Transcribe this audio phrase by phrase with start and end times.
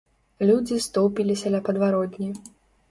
[0.49, 2.29] Людзі стоўпіліся ля падваротні.